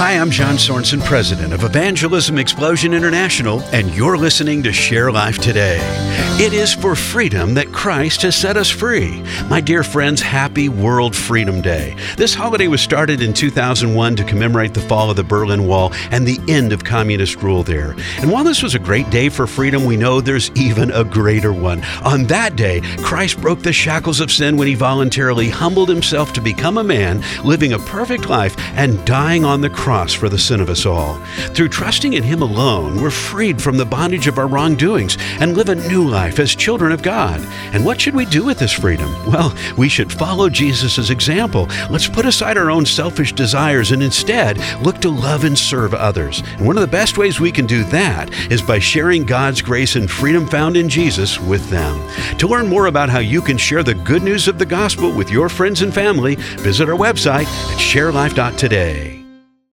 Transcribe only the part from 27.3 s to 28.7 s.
living a perfect life